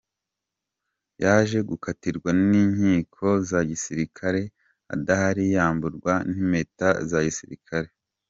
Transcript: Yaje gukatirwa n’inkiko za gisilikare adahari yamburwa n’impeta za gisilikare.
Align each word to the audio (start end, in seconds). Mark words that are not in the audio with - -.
Yaje 1.23 1.59
gukatirwa 1.69 2.29
n’inkiko 2.49 3.27
za 3.49 3.59
gisilikare 3.69 4.41
adahari 4.95 5.43
yamburwa 5.55 6.13
n’impeta 6.31 6.89
za 7.09 7.19
gisilikare. 7.27 7.87